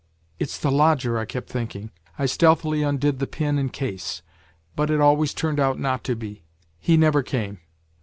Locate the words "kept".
1.25-1.47